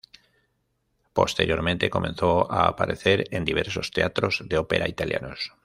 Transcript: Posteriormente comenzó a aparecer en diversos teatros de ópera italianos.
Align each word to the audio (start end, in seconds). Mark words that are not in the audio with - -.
Posteriormente 1.13 1.91
comenzó 1.91 2.51
a 2.51 2.65
aparecer 2.67 3.25
en 3.29 3.45
diversos 3.45 3.91
teatros 3.91 4.41
de 4.47 4.57
ópera 4.57 4.87
italianos. 4.89 5.53